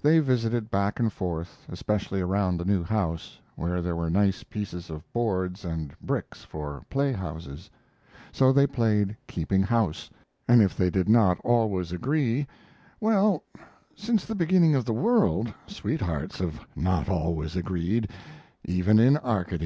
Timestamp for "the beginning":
14.24-14.74